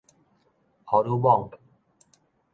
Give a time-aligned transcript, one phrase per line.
[0.83, 1.51] 荷爾蒙